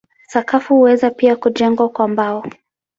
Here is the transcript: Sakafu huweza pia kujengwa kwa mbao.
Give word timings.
Sakafu 0.27 0.75
huweza 0.75 1.11
pia 1.11 1.35
kujengwa 1.35 1.89
kwa 1.89 2.07
mbao. 2.07 2.43